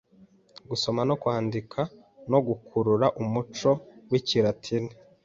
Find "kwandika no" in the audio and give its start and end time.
1.21-2.39